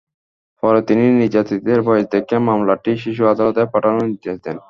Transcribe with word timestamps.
পরে 0.63 0.79
তিনি 0.87 1.03
নির্যাতিতদের 1.19 1.79
বয়স 1.87 2.05
দেখে 2.13 2.35
মামলাটি 2.47 2.91
শিশু 3.03 3.23
আদালতে 3.33 3.61
পাঠানোর 3.73 4.05
নির্দেশ 4.05 4.37
দেন। 4.45 4.57